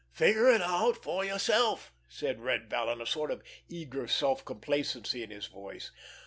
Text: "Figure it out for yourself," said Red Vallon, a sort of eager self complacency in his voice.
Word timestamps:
"Figure 0.13 0.47
it 0.47 0.63
out 0.63 0.93
for 1.03 1.23
yourself," 1.23 1.93
said 2.07 2.41
Red 2.41 2.67
Vallon, 2.71 3.01
a 3.01 3.05
sort 3.05 3.29
of 3.29 3.43
eager 3.69 4.07
self 4.07 4.43
complacency 4.43 5.21
in 5.21 5.29
his 5.29 5.45
voice. 5.45 5.91